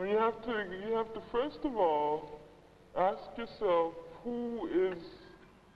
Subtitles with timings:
[0.00, 2.40] You have to, you have to first of all
[2.96, 3.92] ask yourself
[4.24, 4.98] who is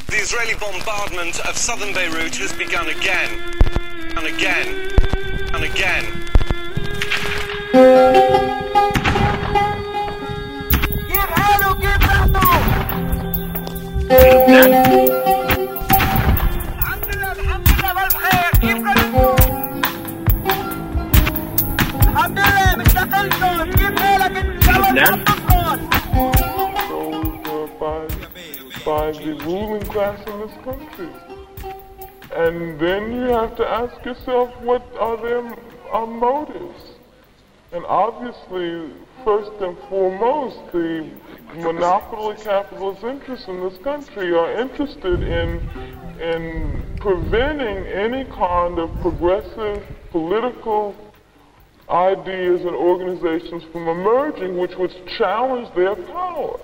[0.07, 3.39] The Israeli bombardment of southern Beirut has begun again,
[4.17, 4.91] and again,
[5.53, 6.05] and again.
[29.11, 31.09] By the ruling class in this country.
[32.35, 35.45] And then you have to ask yourself what are their
[35.91, 36.81] uh, motives.
[37.71, 38.91] And obviously,
[39.23, 41.09] first and foremost, the
[41.55, 45.67] monopoly capitalist interests in this country are interested in
[46.19, 50.93] in preventing any kind of progressive political
[51.89, 56.59] ideas and organizations from emerging which would challenge their power.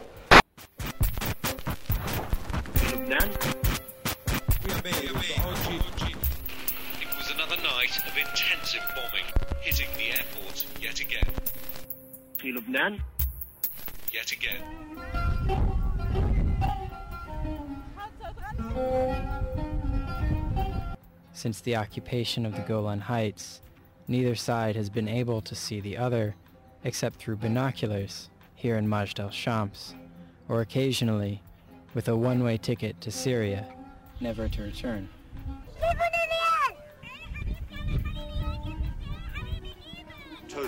[9.65, 11.29] hitting the airport yet again,
[12.39, 13.01] في لبنان
[14.13, 14.63] yet again.
[21.33, 23.63] Since the occupation of the Golan Heights,
[24.09, 26.35] neither side has been able to see the other
[26.85, 29.95] except through binoculars here in Majd al-Shams,
[30.49, 31.43] or occasionally
[31.95, 33.67] with a one-way ticket to Syria,
[34.21, 35.09] never to return.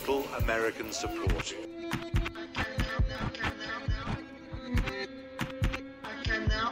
[0.09, 1.53] American support.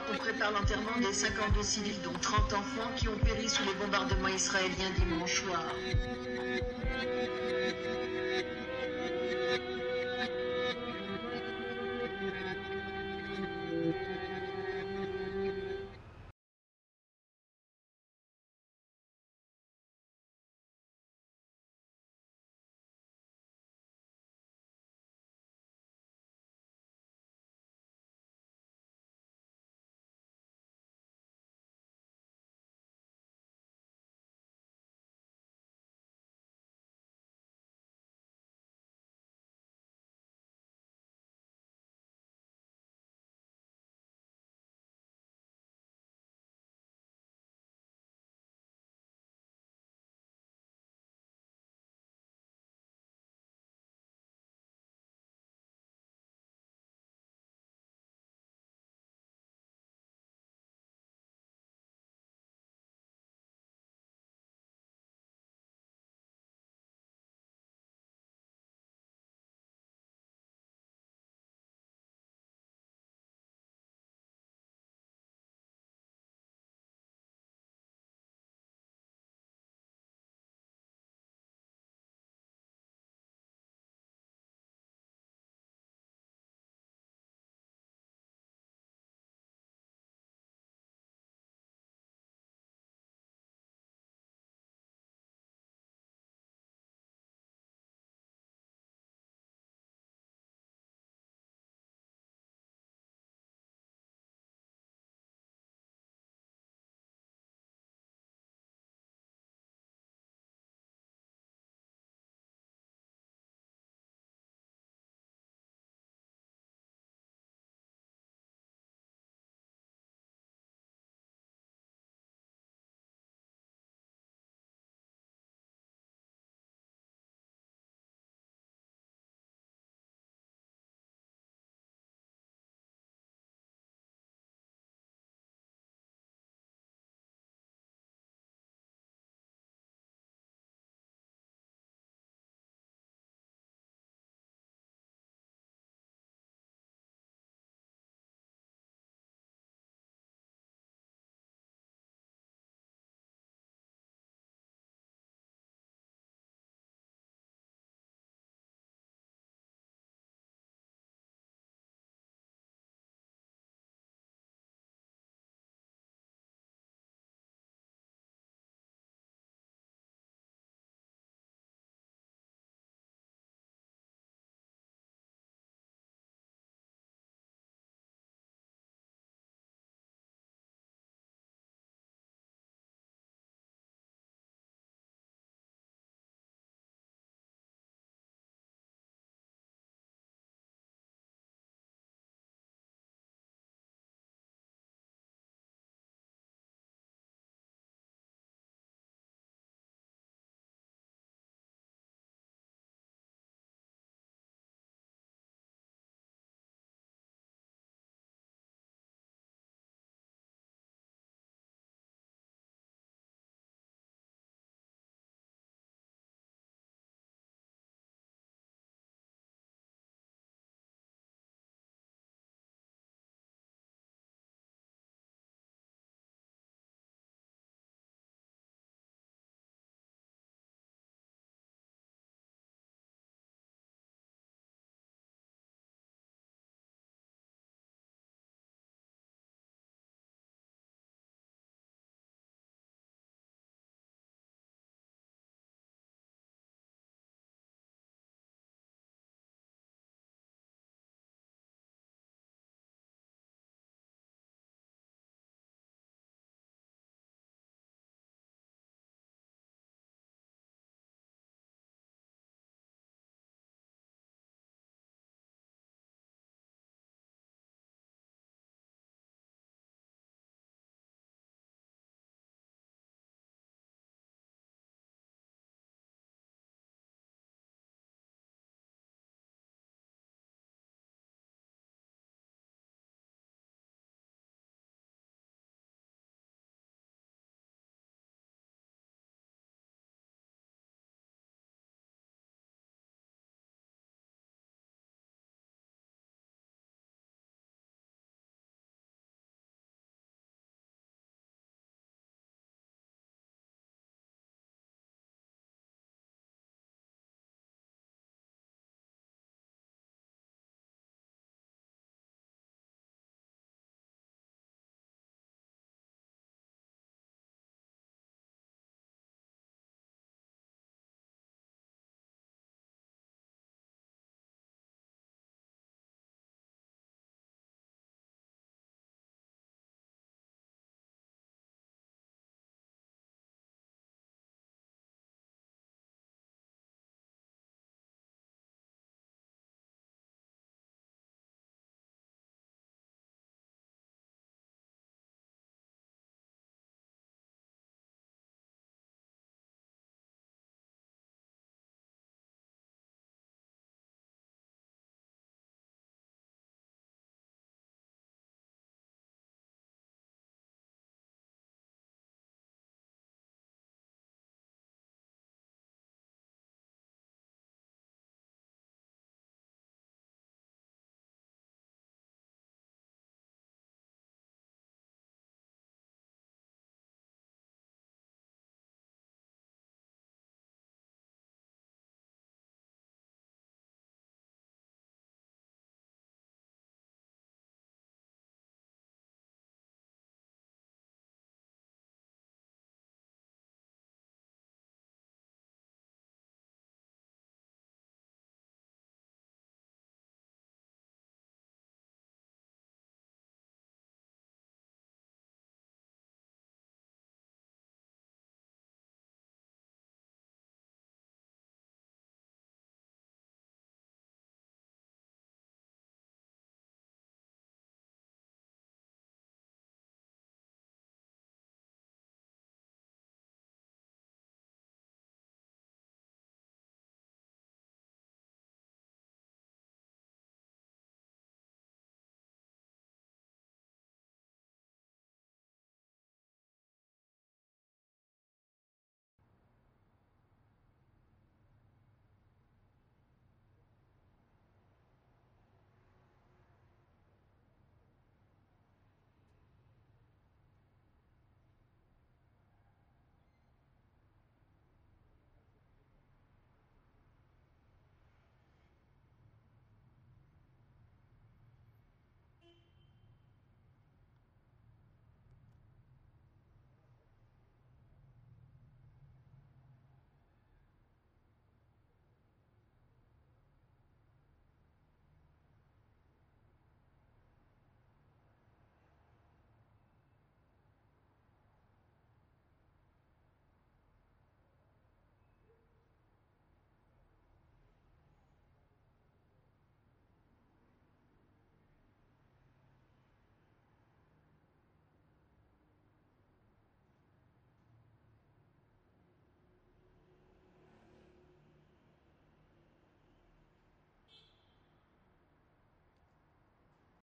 [0.09, 4.29] On prépare l'enterrement des 52 civils, dont 30 enfants, qui ont péri sous les bombardements
[4.29, 5.63] israéliens dimanche soir.